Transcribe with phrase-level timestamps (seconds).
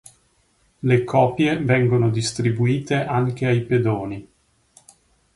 [0.81, 4.27] Le copie vengono distribuite anche ai pedoni.